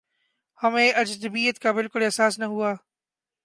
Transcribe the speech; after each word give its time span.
ہمیں 0.59 0.91
اجنبیت 0.91 1.59
کا 1.59 1.71
بالکل 1.71 2.03
احساس 2.03 2.39
نہ 2.39 2.45
ہوا 2.45 2.73